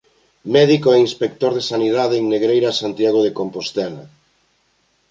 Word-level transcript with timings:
Médico 0.55 0.87
e 0.93 1.03
inspector 1.07 1.51
de 1.57 1.67
Sanidade 1.71 2.15
en 2.21 2.25
Negreira 2.35 2.69
e 2.71 2.79
Santiago 2.81 3.19
de 3.23 3.31
Compostela. 3.39 4.03